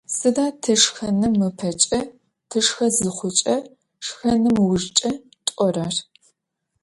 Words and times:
Сыда 0.17 0.47
тэ 0.61 0.73
шхэным 0.83 1.35
ыпэкӏэ, 1.49 1.99
тышхэ 2.49 2.87
зыхъукӏэ, 2.95 3.55
шхэным 4.05 4.55
ыужкӏэ 4.65 5.11
тӏорэр? 5.45 5.95